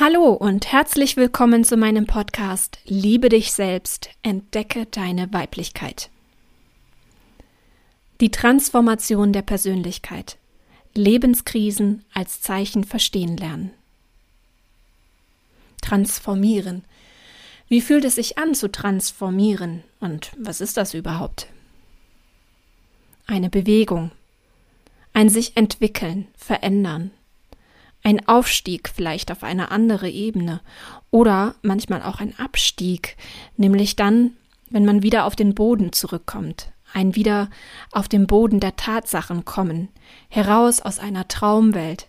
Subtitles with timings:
[0.00, 6.08] Hallo und herzlich willkommen zu meinem Podcast Liebe dich selbst, entdecke deine Weiblichkeit.
[8.20, 10.36] Die Transformation der Persönlichkeit.
[10.94, 13.72] Lebenskrisen als Zeichen verstehen lernen.
[15.82, 16.84] Transformieren.
[17.66, 21.48] Wie fühlt es sich an zu transformieren und was ist das überhaupt?
[23.26, 24.12] Eine Bewegung.
[25.12, 27.10] Ein sich entwickeln, verändern,
[28.08, 30.62] ein Aufstieg vielleicht auf eine andere Ebene
[31.10, 33.18] oder manchmal auch ein Abstieg,
[33.58, 34.30] nämlich dann,
[34.70, 37.50] wenn man wieder auf den Boden zurückkommt, ein wieder
[37.92, 39.90] auf den Boden der Tatsachen kommen,
[40.30, 42.08] heraus aus einer Traumwelt,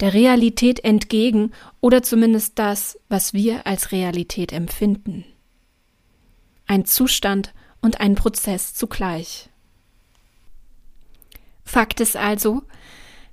[0.00, 5.24] der Realität entgegen oder zumindest das, was wir als Realität empfinden.
[6.66, 9.50] Ein Zustand und ein Prozess zugleich.
[11.64, 12.64] Fakt ist also,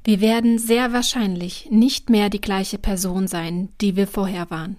[0.03, 4.78] wir werden sehr wahrscheinlich nicht mehr die gleiche Person sein, die wir vorher waren.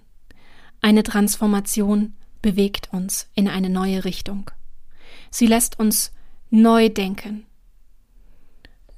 [0.80, 4.50] Eine Transformation bewegt uns in eine neue Richtung.
[5.30, 6.12] Sie lässt uns
[6.50, 7.44] neu denken.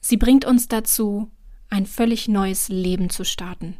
[0.00, 1.30] Sie bringt uns dazu,
[1.68, 3.76] ein völlig neues Leben zu starten.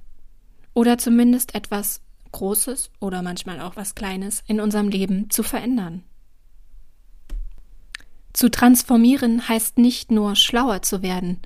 [0.75, 2.01] Oder zumindest etwas
[2.33, 6.03] Großes oder manchmal auch was Kleines in unserem Leben zu verändern.
[8.33, 11.41] Zu transformieren heißt nicht nur schlauer zu werden,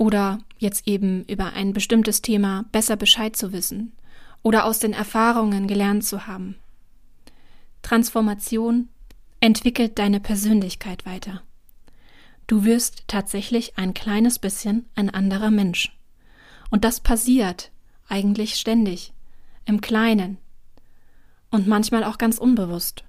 [0.00, 3.92] oder jetzt eben über ein bestimmtes Thema besser Bescheid zu wissen
[4.42, 6.56] oder aus den Erfahrungen gelernt zu haben.
[7.82, 8.88] Transformation
[9.40, 11.42] entwickelt deine Persönlichkeit weiter.
[12.46, 15.94] Du wirst tatsächlich ein kleines bisschen ein anderer Mensch.
[16.70, 17.70] Und das passiert
[18.08, 19.12] eigentlich ständig,
[19.66, 20.38] im Kleinen
[21.50, 23.04] und manchmal auch ganz unbewusst.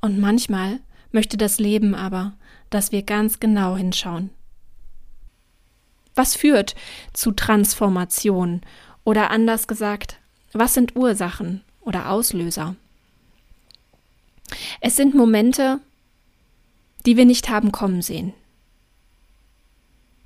[0.00, 0.78] Und manchmal
[1.10, 2.34] möchte das Leben aber,
[2.70, 4.30] dass wir ganz genau hinschauen
[6.14, 6.74] was führt
[7.12, 8.60] zu Transformation?
[9.04, 10.18] Oder anders gesagt,
[10.52, 12.76] was sind Ursachen oder Auslöser?
[14.80, 15.80] Es sind Momente,
[17.06, 18.32] die wir nicht haben kommen sehen.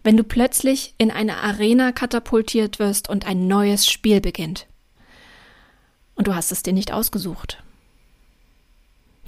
[0.04, 4.66] Wenn du plötzlich in eine Arena katapultiert wirst und ein neues Spiel beginnt.
[6.15, 7.62] Und du hast es dir nicht ausgesucht.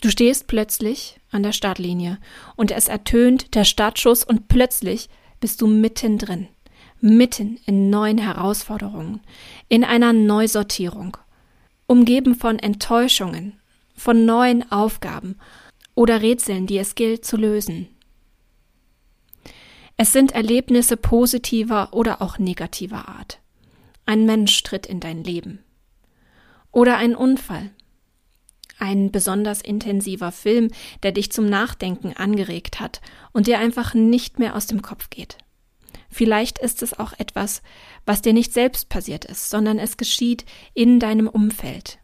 [0.01, 2.19] Du stehst plötzlich an der Startlinie
[2.57, 6.49] und es ertönt der Startschuss und plötzlich bist du mittendrin,
[7.01, 9.21] mitten in neuen Herausforderungen,
[9.69, 11.17] in einer Neusortierung,
[11.87, 13.55] umgeben von Enttäuschungen,
[13.97, 15.37] von neuen Aufgaben
[15.95, 17.89] oder Rätseln, die es gilt zu lösen.
[19.97, 23.39] Es sind Erlebnisse positiver oder auch negativer Art.
[24.07, 25.63] Ein Mensch tritt in dein Leben.
[26.73, 27.71] Oder ein Unfall.
[28.91, 30.73] Ein besonders intensiver Film,
[31.05, 35.39] der dich zum Nachdenken angeregt hat und dir einfach nicht mehr aus dem Kopf geht.
[36.09, 37.63] Vielleicht ist es auch etwas,
[38.05, 42.01] was dir nicht selbst passiert ist, sondern es geschieht in deinem Umfeld.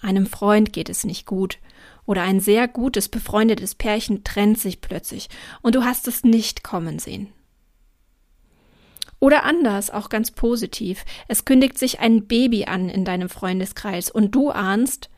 [0.00, 1.58] Einem Freund geht es nicht gut
[2.06, 5.28] oder ein sehr gutes befreundetes Pärchen trennt sich plötzlich
[5.62, 7.28] und du hast es nicht kommen sehen.
[9.20, 14.34] Oder anders, auch ganz positiv, es kündigt sich ein Baby an in deinem Freundeskreis und
[14.34, 15.08] du ahnst,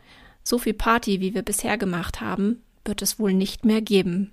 [0.49, 4.33] so viel Party, wie wir bisher gemacht haben, wird es wohl nicht mehr geben.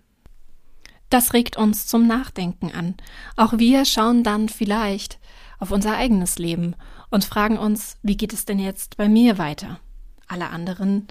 [1.09, 2.95] Das regt uns zum Nachdenken an.
[3.35, 5.19] Auch wir schauen dann vielleicht
[5.59, 6.75] auf unser eigenes Leben
[7.09, 9.79] und fragen uns, wie geht es denn jetzt bei mir weiter?
[10.27, 11.07] Alle anderen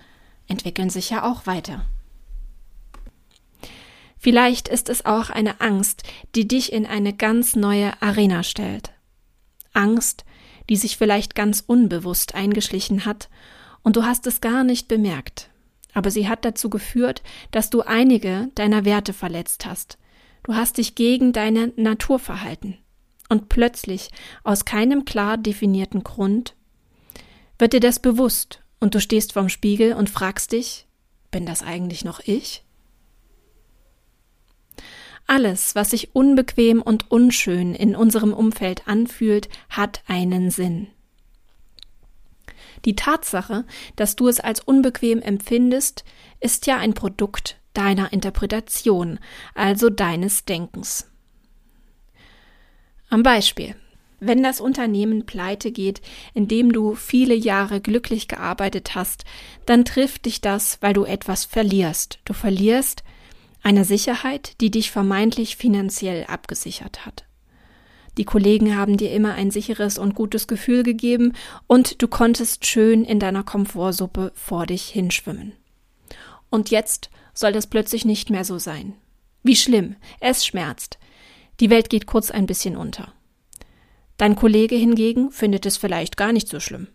[0.48, 1.84] entwickeln sich ja auch weiter.
[4.18, 6.02] Vielleicht ist es auch eine Angst,
[6.34, 8.92] die dich in eine ganz neue Arena stellt.
[9.74, 10.24] Angst,
[10.70, 13.28] die sich vielleicht ganz unbewusst eingeschlichen hat
[13.84, 15.50] und du hast es gar nicht bemerkt.
[15.92, 17.22] Aber sie hat dazu geführt,
[17.52, 19.96] dass du einige deiner Werte verletzt hast.
[20.42, 22.76] Du hast dich gegen deine Natur verhalten.
[23.28, 24.10] Und plötzlich,
[24.42, 26.54] aus keinem klar definierten Grund,
[27.58, 30.86] wird dir das bewusst und du stehst vorm Spiegel und fragst dich,
[31.30, 32.64] bin das eigentlich noch ich?
[35.26, 40.88] Alles, was sich unbequem und unschön in unserem Umfeld anfühlt, hat einen Sinn.
[42.84, 43.64] Die Tatsache,
[43.96, 46.04] dass du es als unbequem empfindest,
[46.40, 49.18] ist ja ein Produkt deiner Interpretation,
[49.54, 51.10] also deines Denkens.
[53.08, 53.74] Am Beispiel.
[54.20, 56.00] Wenn das Unternehmen pleite geht,
[56.32, 59.24] in dem du viele Jahre glücklich gearbeitet hast,
[59.66, 62.20] dann trifft dich das, weil du etwas verlierst.
[62.24, 63.02] Du verlierst
[63.62, 67.24] eine Sicherheit, die dich vermeintlich finanziell abgesichert hat.
[68.16, 71.32] Die Kollegen haben dir immer ein sicheres und gutes Gefühl gegeben
[71.66, 75.52] und du konntest schön in deiner Komfortsuppe vor dich hinschwimmen.
[76.50, 78.94] Und jetzt soll das plötzlich nicht mehr so sein.
[79.42, 80.98] Wie schlimm, es schmerzt.
[81.60, 83.12] Die Welt geht kurz ein bisschen unter.
[84.16, 86.88] Dein Kollege hingegen findet es vielleicht gar nicht so schlimm.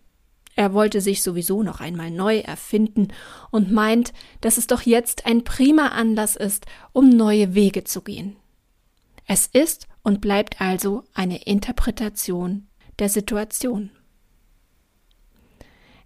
[0.56, 3.08] Er wollte sich sowieso noch einmal neu erfinden
[3.50, 8.36] und meint, dass es doch jetzt ein prima Anlass ist, um neue Wege zu gehen.
[9.26, 12.66] Es ist und bleibt also eine Interpretation
[12.98, 13.90] der Situation.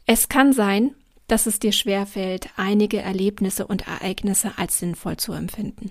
[0.06, 0.94] Es kann sein,
[1.26, 5.90] dass es dir schwerfällt, einige Erlebnisse und Ereignisse als sinnvoll zu empfinden.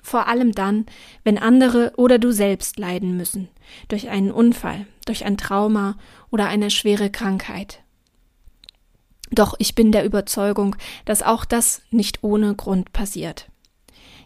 [0.00, 0.86] Vor allem dann,
[1.22, 3.48] wenn andere oder du selbst leiden müssen,
[3.88, 5.96] durch einen Unfall, durch ein Trauma
[6.30, 7.82] oder eine schwere Krankheit.
[9.30, 13.48] Doch ich bin der Überzeugung, dass auch das nicht ohne Grund passiert.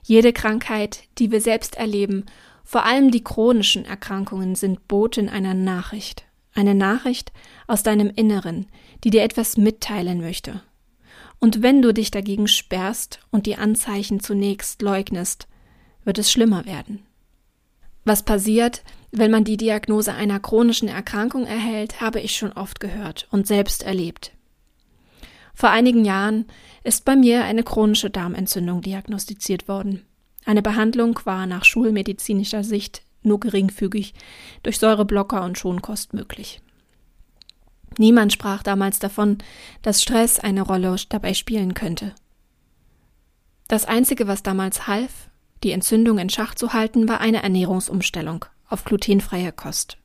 [0.03, 2.25] Jede Krankheit, die wir selbst erleben,
[2.67, 6.25] vor allem die chronischen Erkrankungen, sind Boten einer Nachricht.
[6.53, 7.33] Eine Nachricht
[7.69, 8.67] aus deinem Inneren,
[9.05, 10.63] die dir etwas mitteilen möchte.
[11.39, 15.47] Und wenn du dich dagegen sperrst und die Anzeichen zunächst leugnest,
[16.05, 17.07] wird es schlimmer werden.
[18.05, 18.83] Was passiert,
[19.13, 23.85] wenn man die Diagnose einer chronischen Erkrankung erhält, habe ich schon oft gehört und selbst
[23.85, 24.33] erlebt.
[25.55, 26.47] Vor einigen Jahren
[26.83, 30.05] ist bei mir eine chronische Darmentzündung diagnostiziert worden.
[30.47, 34.15] Eine Behandlung war nach schulmedizinischer Sicht nur geringfügig
[34.63, 36.63] durch Säureblocker und Schonkost möglich.
[37.99, 39.39] Niemand sprach damals davon,
[39.83, 42.15] dass Stress eine Rolle dabei spielen könnte.
[43.67, 45.29] Das Einzige, was damals half,
[45.65, 49.99] die Entzündung in Schach zu halten, war eine Ernährungsumstellung auf glutenfreie Kost.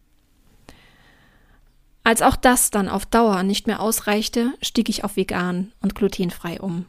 [2.03, 6.59] Als auch das dann auf Dauer nicht mehr ausreichte, stieg ich auf vegan und glutenfrei
[6.59, 6.87] um.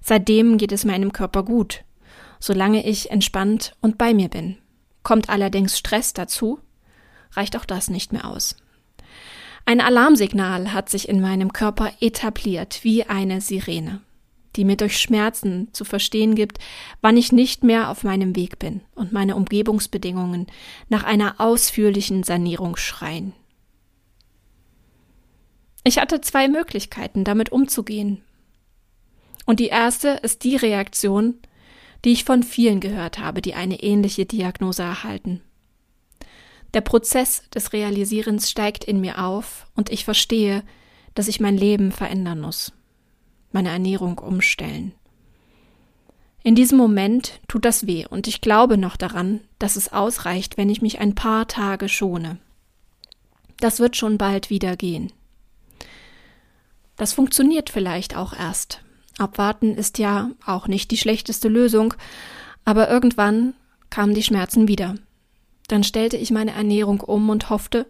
[0.00, 1.82] Seitdem geht es meinem Körper gut,
[2.40, 4.56] solange ich entspannt und bei mir bin.
[5.02, 6.58] Kommt allerdings Stress dazu,
[7.32, 8.56] reicht auch das nicht mehr aus.
[9.66, 14.00] Ein Alarmsignal hat sich in meinem Körper etabliert wie eine Sirene
[14.56, 16.58] die mir durch Schmerzen zu verstehen gibt,
[17.00, 20.46] wann ich nicht mehr auf meinem Weg bin und meine Umgebungsbedingungen
[20.88, 23.32] nach einer ausführlichen Sanierung schreien.
[25.82, 28.22] Ich hatte zwei Möglichkeiten, damit umzugehen.
[29.44, 31.38] Und die erste ist die Reaktion,
[32.04, 35.40] die ich von vielen gehört habe, die eine ähnliche Diagnose erhalten.
[36.74, 40.62] Der Prozess des Realisierens steigt in mir auf und ich verstehe,
[41.14, 42.72] dass ich mein Leben verändern muss
[43.54, 44.92] meine Ernährung umstellen.
[46.42, 50.68] In diesem Moment tut das weh und ich glaube noch daran, dass es ausreicht, wenn
[50.68, 52.38] ich mich ein paar Tage schone.
[53.60, 55.10] Das wird schon bald wieder gehen.
[56.96, 58.82] Das funktioniert vielleicht auch erst.
[59.18, 61.94] Abwarten ist ja auch nicht die schlechteste Lösung,
[62.64, 63.54] aber irgendwann
[63.90, 64.96] kamen die Schmerzen wieder.
[65.68, 67.86] Dann stellte ich meine Ernährung um und hoffte,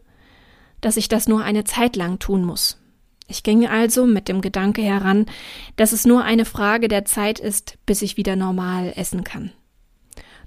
[0.80, 2.78] dass ich das nur eine Zeit lang tun muss.
[3.26, 5.26] Ich ging also mit dem Gedanke heran,
[5.76, 9.50] dass es nur eine Frage der Zeit ist, bis ich wieder normal essen kann.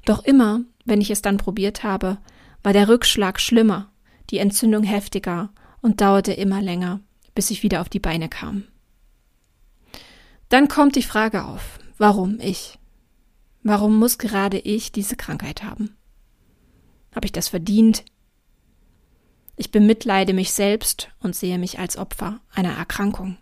[0.05, 2.19] Doch immer, wenn ich es dann probiert habe,
[2.63, 3.89] war der Rückschlag schlimmer,
[4.29, 5.49] die Entzündung heftiger
[5.81, 6.99] und dauerte immer länger,
[7.33, 8.63] bis ich wieder auf die Beine kam.
[10.49, 12.79] Dann kommt die Frage auf, warum ich?
[13.63, 15.97] Warum muss gerade ich diese Krankheit haben?
[17.13, 18.05] Habe ich das verdient?
[19.57, 23.37] Ich bemitleide mich selbst und sehe mich als Opfer einer Erkrankung,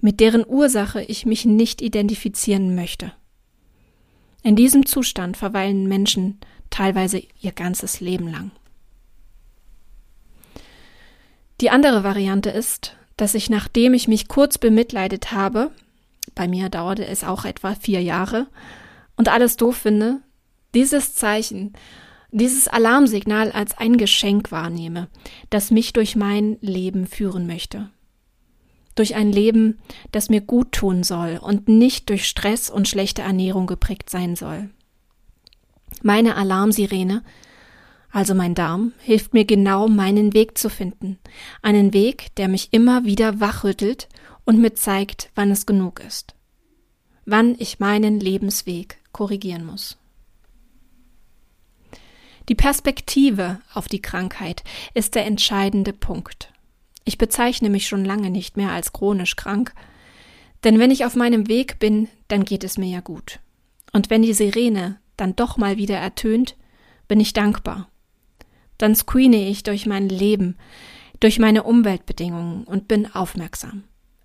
[0.00, 3.12] mit deren Ursache ich mich nicht identifizieren möchte.
[4.42, 6.38] In diesem Zustand verweilen Menschen
[6.70, 8.52] teilweise ihr ganzes Leben lang.
[11.60, 15.70] Die andere Variante ist, dass ich, nachdem ich mich kurz bemitleidet habe,
[16.34, 18.46] bei mir dauerte es auch etwa vier Jahre,
[19.16, 20.20] und alles doof finde,
[20.74, 21.74] dieses Zeichen
[22.32, 25.08] dieses Alarmsignal als ein Geschenk wahrnehme,
[25.50, 27.90] das mich durch mein Leben führen möchte.
[28.94, 29.78] Durch ein Leben,
[30.12, 34.70] das mir gut tun soll und nicht durch Stress und schlechte Ernährung geprägt sein soll.
[36.02, 37.22] Meine Alarmsirene,
[38.10, 41.18] also mein Darm, hilft mir genau meinen Weg zu finden,
[41.60, 44.08] einen Weg, der mich immer wieder wachrüttelt
[44.44, 46.34] und mir zeigt, wann es genug ist,
[47.24, 49.98] wann ich meinen Lebensweg korrigieren muss.
[52.48, 56.52] Die Perspektive auf die Krankheit ist der entscheidende Punkt.
[57.04, 59.74] Ich bezeichne mich schon lange nicht mehr als chronisch krank,
[60.64, 63.40] denn wenn ich auf meinem Weg bin, dann geht es mir ja gut.
[63.92, 66.56] Und wenn die Sirene dann doch mal wieder ertönt,
[67.08, 67.88] bin ich dankbar.
[68.78, 70.56] Dann screene ich durch mein Leben,
[71.20, 73.84] durch meine Umweltbedingungen und bin aufmerksam.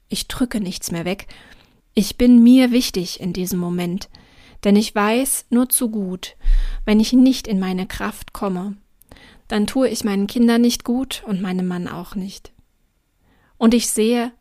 [0.10, 1.28] Ich drücke nichts mehr weg.
[1.94, 4.10] Ich bin mir wichtig in diesem Moment,
[4.64, 6.36] denn ich weiß nur zu gut,
[6.86, 8.78] wenn ich nicht in meine Kraft komme,
[9.48, 12.52] dann tue ich meinen Kindern nicht gut und meinem Mann auch nicht.
[13.58, 14.32] Und ich sehe,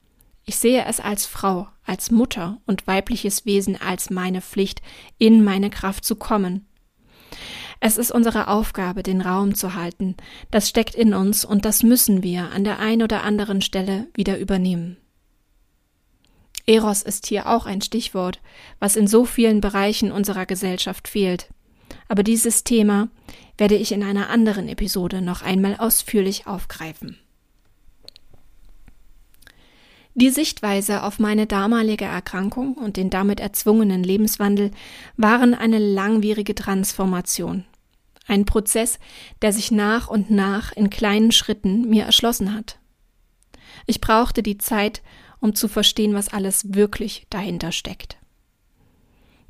[0.44, 4.82] ich sehe es als Frau, als Mutter und weibliches Wesen als meine Pflicht,
[5.18, 6.66] in meine Kraft zu kommen.
[7.80, 10.16] Es ist unsere Aufgabe, den Raum zu halten.
[10.50, 14.38] Das steckt in uns und das müssen wir an der einen oder anderen Stelle wieder
[14.38, 14.96] übernehmen.
[16.66, 18.40] Eros ist hier auch ein Stichwort,
[18.80, 21.48] was in so vielen Bereichen unserer Gesellschaft fehlt.
[22.08, 23.08] Aber dieses Thema
[23.56, 27.18] werde ich in einer anderen Episode noch einmal ausführlich aufgreifen.
[30.14, 34.70] Die Sichtweise auf meine damalige Erkrankung und den damit erzwungenen Lebenswandel
[35.16, 37.66] waren eine langwierige Transformation.
[38.26, 38.98] Ein Prozess,
[39.42, 42.78] der sich nach und nach in kleinen Schritten mir erschlossen hat.
[43.84, 45.02] Ich brauchte die Zeit,
[45.46, 48.16] um zu verstehen, was alles wirklich dahinter steckt.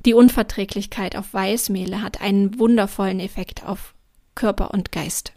[0.04, 3.94] Die Unverträglichkeit auf Weißmehle hat einen wundervollen Effekt auf
[4.34, 5.32] Körper und Geist.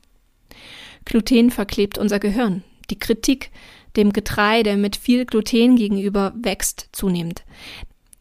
[1.05, 2.63] Gluten verklebt unser Gehirn.
[2.89, 3.51] Die Kritik
[3.95, 7.43] dem Getreide mit viel Gluten gegenüber wächst zunehmend.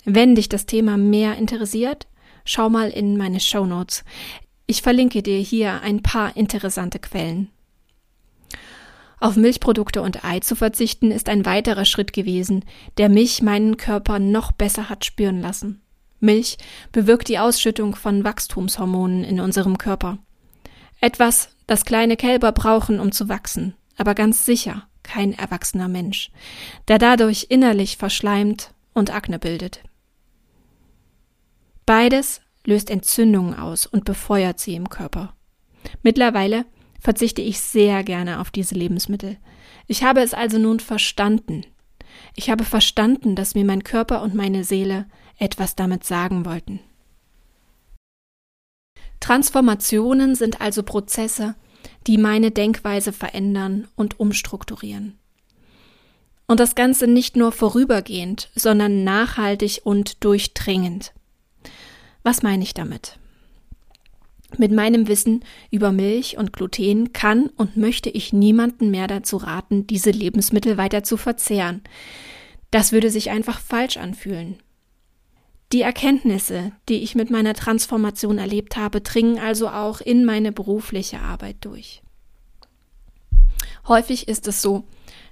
[0.04, 2.06] Wenn dich das Thema mehr interessiert,
[2.44, 4.04] schau mal in meine Show Notes.
[4.68, 7.50] Ich verlinke dir hier ein paar interessante Quellen.
[9.20, 12.64] Auf Milchprodukte und Ei zu verzichten ist ein weiterer Schritt gewesen,
[12.98, 15.82] der mich meinen Körper noch besser hat spüren lassen.
[16.20, 16.58] Milch
[16.92, 20.18] bewirkt die Ausschüttung von Wachstumshormonen in unserem Körper.
[21.00, 26.30] Etwas, das kleine Kälber brauchen, um zu wachsen, aber ganz sicher kein erwachsener Mensch,
[26.86, 29.82] der dadurch innerlich verschleimt und Akne bildet.
[31.86, 35.34] Beides löst Entzündungen aus und befeuert sie im Körper.
[36.02, 36.66] Mittlerweile
[36.98, 39.36] verzichte ich sehr gerne auf diese Lebensmittel.
[39.86, 41.64] Ich habe es also nun verstanden.
[42.34, 45.06] Ich habe verstanden, dass mir mein Körper und meine Seele
[45.38, 46.80] etwas damit sagen wollten.
[49.20, 51.54] Transformationen sind also Prozesse,
[52.06, 55.18] die meine Denkweise verändern und umstrukturieren.
[56.46, 61.12] Und das Ganze nicht nur vorübergehend, sondern nachhaltig und durchdringend.
[62.22, 63.18] Was meine ich damit?
[64.56, 69.86] Mit meinem Wissen über Milch und Gluten kann und möchte ich niemanden mehr dazu raten,
[69.86, 71.82] diese Lebensmittel weiter zu verzehren.
[72.70, 74.56] Das würde sich einfach falsch anfühlen.
[75.72, 81.20] Die Erkenntnisse, die ich mit meiner Transformation erlebt habe, dringen also auch in meine berufliche
[81.20, 82.02] Arbeit durch.
[83.86, 84.84] Häufig ist es so,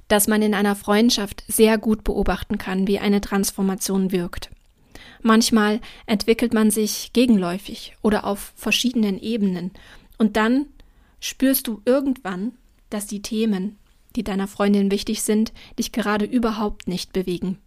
[0.08, 4.50] dass man in einer Freundschaft sehr gut beobachten kann, wie eine Transformation wirkt.
[5.22, 9.70] Manchmal entwickelt man sich gegenläufig oder auf verschiedenen Ebenen
[10.18, 10.66] und dann
[11.20, 12.52] spürst du irgendwann,
[12.90, 13.78] dass die Themen,
[14.14, 17.58] die deiner Freundin wichtig sind, dich gerade überhaupt nicht bewegen.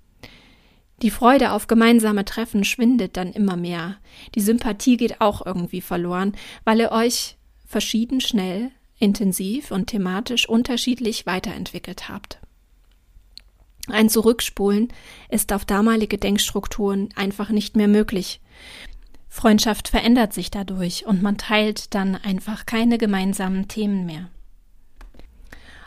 [1.02, 3.98] Die Freude auf gemeinsame Treffen schwindet dann immer mehr.
[4.36, 6.34] Die Sympathie geht auch irgendwie verloren,
[6.66, 12.40] weil ihr euch verschieden schnell, intensiv und thematisch unterschiedlich weiterentwickelt habt.
[13.92, 14.90] Ein Zurückspulen
[15.30, 18.42] ist auf damalige Denkstrukturen einfach nicht mehr möglich.
[19.28, 24.30] Freundschaft verändert sich dadurch und man teilt dann einfach keine gemeinsamen Themen mehr.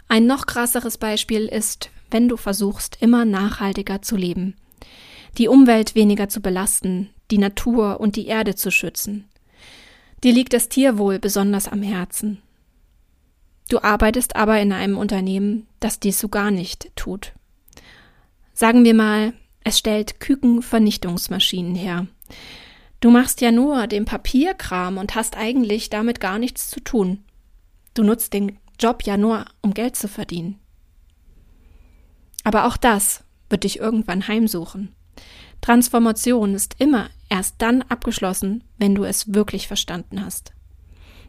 [0.08, 4.54] Ein noch krasseres Beispiel ist, wenn du versuchst, immer nachhaltiger zu leben
[5.38, 9.28] die Umwelt weniger zu belasten, die Natur und die Erde zu schützen.
[10.22, 12.42] Dir liegt das Tierwohl besonders am Herzen.
[13.68, 17.32] Du arbeitest aber in einem Unternehmen, das dies so gar nicht tut.
[18.54, 19.32] Sagen wir mal,
[19.64, 22.06] es stellt Kükenvernichtungsmaschinen her.
[23.00, 27.24] Du machst ja nur den Papierkram und hast eigentlich damit gar nichts zu tun.
[27.94, 30.58] Du nutzt den Job ja nur, um Geld zu verdienen.
[32.44, 34.94] Aber auch das wird dich irgendwann heimsuchen.
[35.60, 40.52] Transformation ist immer erst dann abgeschlossen, wenn du es wirklich verstanden hast.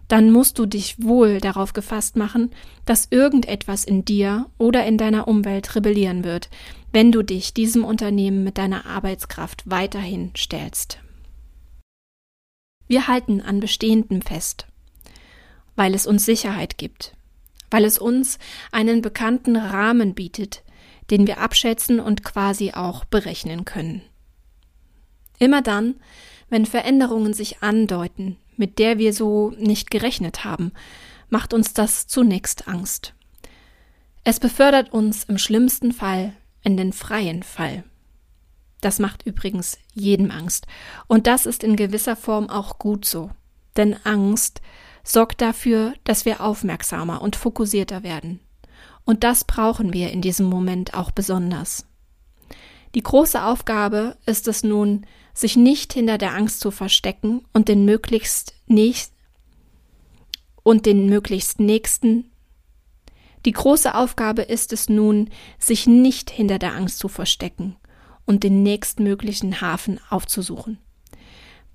[0.07, 2.51] Dann musst du dich wohl darauf gefasst machen,
[2.85, 6.49] dass irgendetwas in dir oder in deiner Umwelt rebellieren wird,
[6.91, 10.99] wenn du dich diesem Unternehmen mit deiner Arbeitskraft weiterhin stellst.
[12.87, 14.67] Wir halten an Bestehendem fest,
[15.75, 17.15] weil es uns Sicherheit gibt,
[17.71, 18.37] weil es uns
[18.71, 20.63] einen bekannten Rahmen bietet,
[21.09, 24.01] den wir abschätzen und quasi auch berechnen können.
[25.39, 25.95] Immer dann,
[26.49, 30.71] wenn Veränderungen sich andeuten, mit der wir so nicht gerechnet haben,
[31.29, 33.13] macht uns das zunächst Angst.
[34.23, 37.83] Es befördert uns im schlimmsten Fall in den freien Fall.
[38.81, 40.67] Das macht übrigens jedem Angst.
[41.07, 43.31] Und das ist in gewisser Form auch gut so.
[43.77, 44.61] Denn Angst
[45.03, 48.39] sorgt dafür, dass wir aufmerksamer und fokussierter werden.
[49.05, 51.85] Und das brauchen wir in diesem Moment auch besonders.
[52.95, 57.85] Die große Aufgabe ist es nun, sich nicht hinter der Angst zu verstecken und den
[57.85, 59.11] möglichst nicht
[60.63, 62.31] und den möglichst nächsten
[63.45, 67.75] die große Aufgabe ist es nun, sich nicht hinter der Angst zu verstecken
[68.25, 70.77] und den nächstmöglichen Hafen aufzusuchen.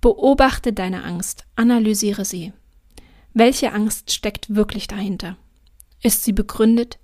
[0.00, 2.52] Beobachte deine Angst, analysiere sie,
[3.34, 5.36] Welche Angst steckt wirklich dahinter?
[6.02, 6.98] Ist sie begründet?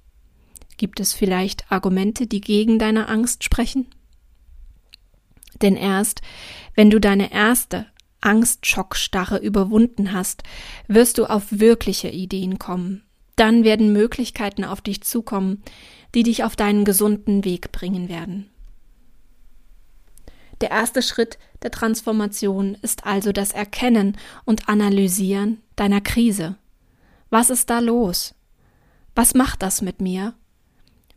[0.78, 3.86] Gibt es vielleicht Argumente, die gegen deine Angst sprechen?
[5.62, 6.22] Denn erst,
[6.74, 7.86] wenn du deine erste
[8.20, 10.42] Angstschockstarre überwunden hast,
[10.88, 13.02] wirst du auf wirkliche Ideen kommen.
[13.36, 15.62] Dann werden Möglichkeiten auf dich zukommen,
[16.14, 18.50] die dich auf deinen gesunden Weg bringen werden.
[20.60, 26.56] Der erste Schritt der Transformation ist also das Erkennen und Analysieren deiner Krise.
[27.30, 28.34] Was ist da los?
[29.14, 30.34] Was macht das mit mir?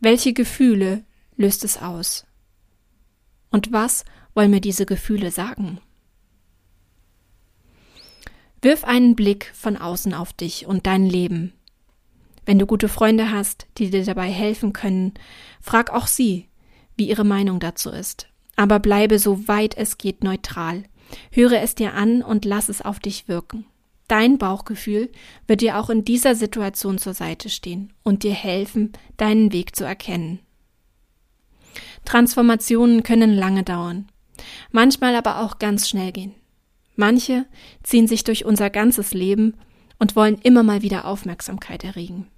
[0.00, 1.04] Welche Gefühle
[1.36, 2.26] löst es aus?
[3.50, 4.04] Und was
[4.38, 5.80] wollen mir diese Gefühle sagen?
[8.62, 11.54] Wirf einen Blick von außen auf dich und dein Leben.
[12.46, 15.14] Wenn du gute Freunde hast, die dir dabei helfen können,
[15.60, 16.46] frag auch sie,
[16.96, 18.28] wie ihre Meinung dazu ist.
[18.54, 20.84] Aber bleibe so weit es geht neutral.
[21.32, 23.66] Höre es dir an und lass es auf dich wirken.
[24.06, 25.10] Dein Bauchgefühl
[25.48, 29.82] wird dir auch in dieser Situation zur Seite stehen und dir helfen, deinen Weg zu
[29.82, 30.38] erkennen.
[32.04, 34.08] Transformationen können lange dauern,
[34.70, 36.34] manchmal aber auch ganz schnell gehen.
[36.96, 37.46] Manche
[37.82, 39.54] ziehen sich durch unser ganzes Leben
[39.98, 42.28] und wollen immer mal wieder Aufmerksamkeit erregen.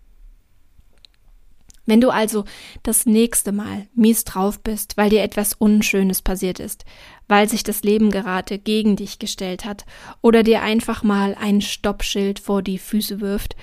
[1.86, 2.44] Wenn du also
[2.82, 6.84] das nächste Mal mies drauf bist, weil dir etwas Unschönes passiert ist,
[7.26, 9.86] weil sich das Leben gerade gegen dich gestellt hat
[10.20, 13.56] oder dir einfach mal ein Stoppschild vor die Füße wirft,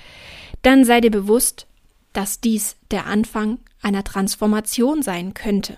[0.62, 1.68] dann sei dir bewusst,
[2.12, 5.78] dass dies der Anfang einer Transformation sein könnte.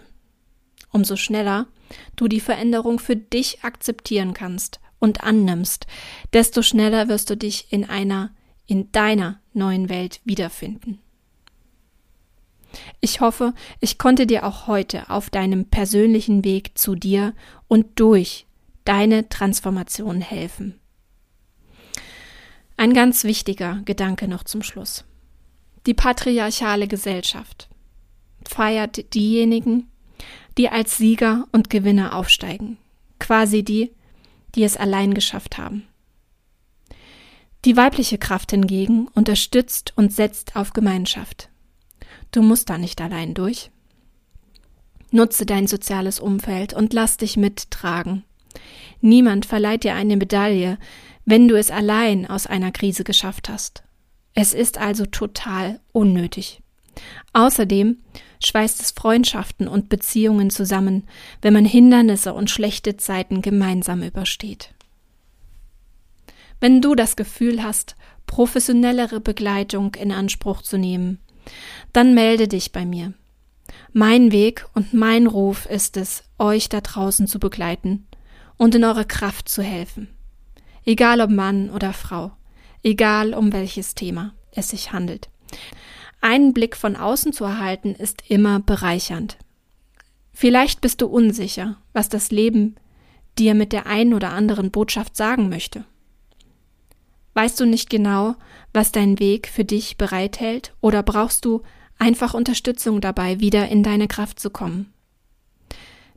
[0.92, 1.68] Umso schneller
[2.16, 5.88] du die Veränderung für dich akzeptieren kannst und annimmst,
[6.34, 8.32] desto schneller wirst du dich in einer,
[8.68, 11.00] in deiner neuen Welt wiederfinden.
[13.02, 17.34] Ich hoffe, ich konnte dir auch heute auf deinem persönlichen Weg zu dir
[17.68, 18.46] und durch
[18.84, 20.80] deine Transformation helfen.
[22.78, 25.04] Ein ganz wichtiger Gedanke noch zum Schluss.
[25.86, 27.70] Die patriarchale Gesellschaft
[28.48, 29.90] feiert diejenigen,
[30.60, 32.78] die als Sieger und Gewinner aufsteigen,
[33.18, 33.94] quasi die,
[34.56, 35.88] die es allein geschafft haben.
[37.64, 41.50] Die weibliche Kraft hingegen unterstützt und setzt auf Gemeinschaft.
[42.32, 43.72] Du musst da nicht allein durch.
[45.12, 48.26] Nutze dein soziales Umfeld und lass dich mittragen.
[49.00, 50.78] Niemand verleiht dir eine Medaille,
[51.24, 53.84] wenn du es allein aus einer Krise geschafft hast.
[54.34, 56.62] Es ist also total unnötig.
[57.32, 58.00] Außerdem
[58.44, 61.08] schweißt es Freundschaften und Beziehungen zusammen,
[61.42, 64.74] wenn man Hindernisse und schlechte Zeiten gemeinsam übersteht.
[66.60, 67.96] Wenn du das Gefühl hast,
[68.28, 71.20] professionellere Begleitung in Anspruch zu nehmen,
[71.94, 73.14] dann melde dich bei mir.
[73.94, 78.08] Mein Weg und mein Ruf ist es, euch da draußen zu begleiten
[78.58, 80.10] und in eure Kraft zu helfen.
[80.86, 82.32] Egal ob Mann oder Frau,
[82.84, 85.30] egal um welches Thema es sich handelt.
[86.22, 89.38] Einen Blick von außen zu erhalten, ist immer bereichernd.
[90.34, 92.76] Vielleicht bist du unsicher, was das Leben
[93.38, 95.86] dir mit der einen oder anderen Botschaft sagen möchte.
[97.34, 98.36] Weißt du nicht genau,
[98.74, 101.62] was dein Weg für dich bereithält, oder brauchst du
[101.98, 104.92] einfach Unterstützung dabei, wieder in deine Kraft zu kommen?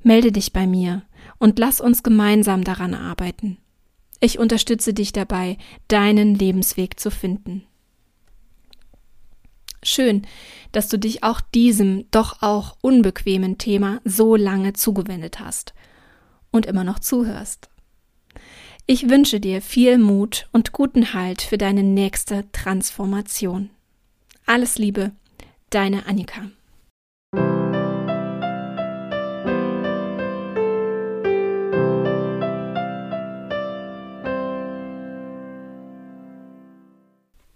[0.02, 1.02] Melde dich bei mir
[1.38, 3.58] und lass uns gemeinsam daran arbeiten.
[4.20, 7.64] Ich unterstütze dich dabei, deinen Lebensweg zu finden.
[9.83, 10.27] Schön,
[10.71, 15.75] dass du dich auch diesem doch auch unbequemen Thema so lange zugewendet hast
[16.53, 17.68] und immer noch zuhörst.
[18.87, 23.71] Ich wünsche dir viel Mut und guten Halt für deine nächste Transformation.
[24.47, 25.12] Alles Liebe,
[25.71, 26.51] deine Annika.